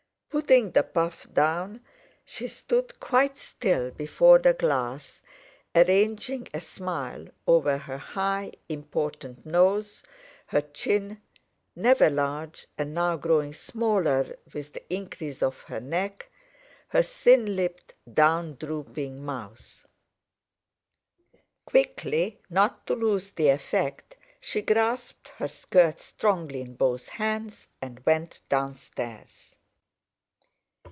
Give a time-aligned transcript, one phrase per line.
[0.31, 1.81] Putting the puff down,
[2.23, 5.21] she stood quite still before the glass,
[5.75, 10.03] arranging a smile over her high, important nose,
[10.47, 11.21] her chin,
[11.75, 16.29] (never large, and now growing smaller with the increase of her neck),
[16.87, 19.85] her thin lipped, down drooping mouth.
[21.65, 28.01] Quickly, not to lose the effect, she grasped her skirts strongly in both hands, and
[28.05, 29.57] went downstairs.